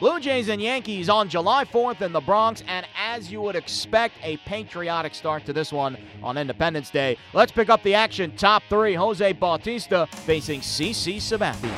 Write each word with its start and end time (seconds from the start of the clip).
Blue 0.00 0.18
Jays 0.18 0.48
and 0.48 0.60
Yankees 0.60 1.08
on 1.08 1.28
July 1.28 1.64
4th 1.64 2.00
in 2.00 2.12
the 2.12 2.20
Bronx, 2.20 2.62
and 2.66 2.86
as 2.98 3.30
you 3.30 3.40
would 3.40 3.54
expect, 3.54 4.16
a 4.22 4.36
patriotic 4.38 5.14
start 5.14 5.44
to 5.46 5.52
this 5.52 5.72
one 5.72 5.96
on 6.22 6.36
Independence 6.36 6.90
Day. 6.90 7.16
Let's 7.32 7.52
pick 7.52 7.70
up 7.70 7.82
the 7.82 7.94
action. 7.94 8.34
Top 8.36 8.62
three 8.68 8.94
Jose 8.94 9.32
Bautista 9.32 10.08
facing 10.10 10.60
CC 10.60 11.16
Sabathia. 11.16 11.72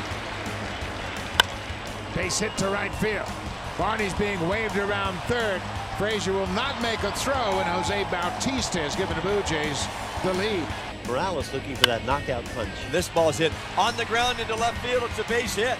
Base 2.14 2.38
hit 2.38 2.56
to 2.58 2.68
right 2.68 2.94
field. 2.94 3.28
Barney's 3.76 4.14
being 4.14 4.48
waved 4.48 4.76
around 4.76 5.18
third. 5.22 5.60
Frazier 5.98 6.32
will 6.32 6.46
not 6.48 6.80
make 6.80 7.02
a 7.02 7.12
throw, 7.12 7.34
and 7.34 7.68
Jose 7.68 8.04
Bautista 8.04 8.80
has 8.80 8.96
given 8.96 9.16
the 9.16 9.22
Blue 9.22 9.42
Jays 9.42 9.86
the 10.22 10.32
lead. 10.34 10.66
Morales 11.06 11.52
looking 11.52 11.76
for 11.76 11.86
that 11.86 12.04
knockout 12.06 12.44
punch. 12.54 12.70
This 12.90 13.08
ball 13.08 13.28
is 13.28 13.38
hit 13.38 13.52
on 13.76 13.96
the 13.96 14.06
ground 14.06 14.38
into 14.40 14.54
left 14.54 14.78
field. 14.84 15.02
It's 15.04 15.18
a 15.18 15.24
base 15.24 15.56
hit. 15.56 15.78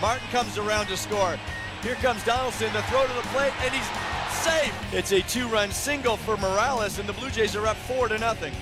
Martin 0.00 0.28
comes 0.28 0.58
around 0.58 0.86
to 0.88 0.96
score. 0.96 1.38
Here 1.86 1.94
comes 1.94 2.24
Donaldson 2.24 2.72
to 2.72 2.82
throw 2.90 3.06
to 3.06 3.12
the 3.12 3.28
plate, 3.28 3.52
and 3.62 3.72
he's 3.72 3.86
safe. 4.42 4.74
It's 4.92 5.12
a 5.12 5.22
two-run 5.22 5.70
single 5.70 6.16
for 6.16 6.36
Morales, 6.36 6.98
and 6.98 7.08
the 7.08 7.12
Blue 7.12 7.30
Jays 7.30 7.54
are 7.54 7.64
up 7.64 7.76
four 7.76 8.08
to 8.08 8.18
nothing. 8.18 8.52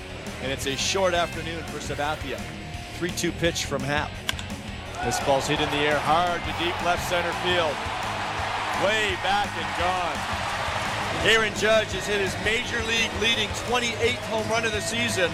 And 0.43 0.53
it's 0.53 0.67
a 0.67 0.77
short 0.77 1.15
afternoon 1.15 1.62
for 1.73 1.79
Sabathia. 1.79 2.39
3-2 2.98 3.33
pitch 3.39 3.65
from 3.65 3.81
Happ. 3.81 4.11
This 5.07 5.19
ball's 5.25 5.47
hit 5.47 5.59
in 5.59 5.71
the 5.71 5.77
air 5.79 5.98
hard 6.01 6.43
to 6.43 6.53
deep 6.62 6.77
left 6.84 7.09
center 7.09 7.33
field. 7.41 7.73
Way 8.84 9.17
back 9.25 9.48
and 9.56 9.73
gone. 9.81 11.25
Aaron 11.25 11.55
Judge 11.55 11.93
has 11.97 12.06
hit 12.06 12.20
his 12.20 12.37
major 12.45 12.83
league 12.84 13.11
leading 13.23 13.48
28th 13.73 14.20
home 14.29 14.47
run 14.51 14.67
of 14.67 14.73
the 14.73 14.83
season. 14.83 15.31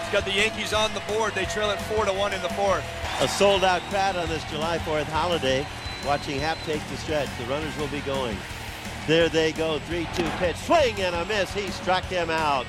He's 0.00 0.12
got 0.12 0.24
the 0.24 0.32
Yankees 0.32 0.72
on 0.72 0.94
the 0.94 1.02
board. 1.12 1.34
They 1.34 1.44
trail 1.44 1.68
it 1.72 1.80
4 1.92 2.06
to 2.06 2.12
1 2.14 2.32
in 2.32 2.40
the 2.40 2.48
fourth. 2.56 2.82
A 3.20 3.28
sold 3.28 3.64
out 3.64 3.82
crowd 3.90 4.16
on 4.16 4.30
this 4.30 4.42
July 4.44 4.78
4th 4.78 5.04
holiday 5.12 5.66
watching 6.04 6.38
Happ 6.38 6.58
take 6.64 6.86
the 6.88 6.96
stretch. 6.96 7.28
The 7.38 7.44
runners 7.44 7.76
will 7.76 7.88
be 7.88 8.00
going. 8.00 8.36
There 9.06 9.28
they 9.28 9.52
go. 9.52 9.78
3 9.80 10.06
2 10.14 10.22
pitch. 10.38 10.56
Swing 10.56 11.00
and 11.00 11.14
a 11.14 11.24
miss. 11.24 11.52
He 11.52 11.70
struck 11.70 12.04
him 12.04 12.30
out. 12.30 12.66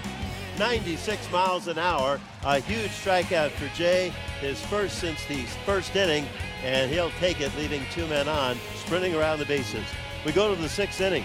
96 0.60 1.32
miles 1.32 1.68
an 1.68 1.78
hour. 1.78 2.20
A 2.46 2.60
huge 2.60 2.92
strikeout 2.92 3.52
for 3.52 3.68
Jay. 3.76 4.14
His 4.40 4.60
first 4.66 5.00
since 5.00 5.24
the 5.26 5.44
first 5.66 5.96
inning, 5.96 6.26
and 6.64 6.92
he'll 6.92 7.12
take 7.12 7.40
it, 7.42 7.56
leaving 7.58 7.84
two 7.92 8.06
men 8.08 8.28
on, 8.28 8.58
sprinting 8.76 9.16
around 9.16 9.40
the 9.40 9.46
bases. 9.46 9.86
We 10.26 10.32
go 10.32 10.54
to 10.54 10.62
the 10.62 10.70
sixth 10.70 11.00
inning. 11.02 11.24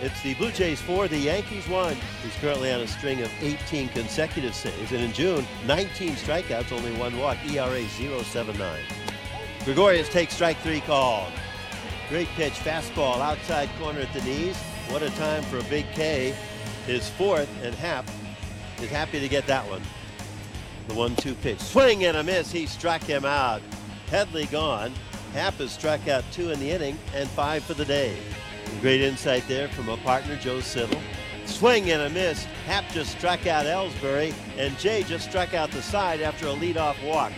It's 0.00 0.20
the 0.22 0.34
Blue 0.34 0.50
Jays 0.50 0.80
4, 0.82 1.08
the 1.08 1.16
Yankees 1.16 1.66
1. 1.68 1.96
He's 2.22 2.36
currently 2.36 2.70
on 2.70 2.80
a 2.80 2.86
string 2.86 3.22
of 3.22 3.30
18 3.40 3.88
consecutive 3.88 4.54
saves, 4.54 4.92
and 4.92 5.02
in 5.02 5.12
June, 5.12 5.46
19 5.66 6.12
strikeouts, 6.12 6.70
only 6.70 6.92
one 6.96 7.18
walk, 7.18 7.38
ERA 7.46 7.80
0.79. 7.80 9.05
Gregorius 9.66 10.08
takes 10.08 10.32
strike 10.32 10.56
three 10.58 10.80
called. 10.80 11.32
Great 12.08 12.28
pitch, 12.36 12.52
fastball, 12.52 13.18
outside 13.18 13.68
corner 13.80 13.98
at 13.98 14.12
the 14.12 14.22
knees. 14.22 14.56
What 14.90 15.02
a 15.02 15.10
time 15.10 15.42
for 15.42 15.58
a 15.58 15.64
big 15.64 15.84
K. 15.90 16.36
His 16.86 17.10
fourth, 17.10 17.48
and 17.64 17.74
Happ 17.74 18.08
is 18.80 18.88
happy 18.90 19.18
to 19.18 19.28
get 19.28 19.44
that 19.48 19.68
one. 19.68 19.82
The 20.86 20.94
one-two 20.94 21.34
pitch, 21.34 21.58
swing 21.58 22.04
and 22.04 22.16
a 22.16 22.22
miss. 22.22 22.52
He 22.52 22.66
struck 22.66 23.02
him 23.02 23.24
out. 23.24 23.60
Headley 24.08 24.46
gone. 24.46 24.92
Happ 25.32 25.54
has 25.54 25.72
struck 25.72 26.06
out 26.06 26.22
two 26.30 26.52
in 26.52 26.60
the 26.60 26.70
inning 26.70 26.96
and 27.12 27.28
five 27.30 27.64
for 27.64 27.74
the 27.74 27.84
day. 27.84 28.16
Great 28.80 29.00
insight 29.00 29.48
there 29.48 29.66
from 29.66 29.88
a 29.88 29.96
partner, 29.96 30.36
Joe 30.36 30.60
Siddall. 30.60 31.00
Swing 31.44 31.90
and 31.90 32.02
a 32.02 32.10
miss. 32.10 32.44
Happ 32.66 32.84
just 32.92 33.10
struck 33.18 33.48
out 33.48 33.66
Ellsbury, 33.66 34.32
and 34.58 34.78
Jay 34.78 35.02
just 35.02 35.28
struck 35.28 35.54
out 35.54 35.72
the 35.72 35.82
side 35.82 36.20
after 36.20 36.46
a 36.46 36.50
leadoff 36.50 37.04
walk. 37.04 37.32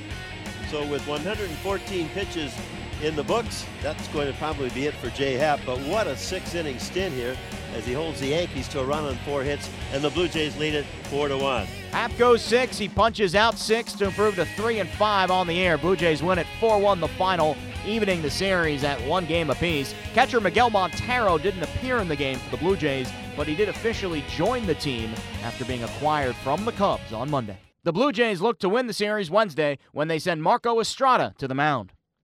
So 0.71 0.87
with 0.87 1.07
114 1.09 2.09
pitches 2.11 2.55
in 3.03 3.17
the 3.17 3.23
books, 3.23 3.65
that's 3.83 4.07
going 4.09 4.31
to 4.31 4.39
probably 4.39 4.69
be 4.71 4.87
it 4.87 4.95
for 4.95 5.09
Jay 5.11 5.35
Happ. 5.35 5.61
But 5.65 5.79
what 5.81 6.07
a 6.07 6.17
six-inning 6.17 6.79
stint 6.79 7.15
here 7.15 7.37
as 7.75 7.87
he 7.87 7.95
holds 7.95 8.21
the 8.21 8.29
Yankees 8.29 8.69
to 8.69 8.81
a 8.81 8.85
run 8.85 9.05
on 9.05 9.17
four 9.25 9.43
hits, 9.43 9.71
and 9.93 10.03
the 10.03 10.11
Blue 10.11 10.29
Jays 10.29 10.59
lead 10.59 10.75
it 10.75 10.85
four 11.05 11.29
to 11.29 11.39
one. 11.39 11.67
Happ 11.91 12.17
goes 12.19 12.43
six. 12.43 12.77
He 12.77 12.89
punches 12.89 13.35
out 13.35 13.59
six 13.59 13.93
to 13.95 14.07
improve 14.07 14.35
to 14.35 14.45
three 14.45 14.81
and 14.81 14.91
five 14.91 15.31
on 15.31 15.47
the 15.47 15.59
air. 15.59 15.79
Blue 15.79 15.97
Jays 15.97 16.23
win 16.23 16.39
it 16.39 16.47
4-1 16.61 17.01
the 17.01 17.09
final, 17.09 17.57
evening 17.87 18.21
the 18.21 18.31
series 18.31 18.85
at 18.85 19.01
one 19.09 19.25
game 19.25 19.49
apiece. 19.49 19.95
Catcher 20.13 20.41
Miguel 20.41 20.69
Montero 20.69 21.39
didn't 21.39 21.63
appear 21.63 21.99
in 21.99 22.09
the 22.09 22.17
game 22.17 22.39
for 22.39 22.51
the 22.51 22.57
Blue 22.59 22.77
Jays, 22.77 23.11
but 23.37 23.47
he 23.47 23.55
did 23.55 23.71
officially 23.71 24.23
join 24.29 24.67
the 24.67 24.75
team 24.75 25.15
after 25.45 25.65
being 25.65 25.85
acquired 25.85 26.37
from 26.37 26.67
the 26.67 26.73
Cubs 26.73 27.13
on 27.13 27.31
Monday. 27.31 27.57
The 27.89 27.93
Blue 27.95 28.13
Jays 28.13 28.43
look 28.43 28.59
to 28.59 28.69
win 28.69 28.87
the 28.87 28.93
series 28.93 29.31
Wednesday 29.31 29.79
when 29.93 30.09
they 30.09 30.19
send 30.19 30.43
Marco 30.43 30.79
Estrada 30.79 31.33
to 31.39 31.49
the 31.49 31.55
mound. 31.55 31.95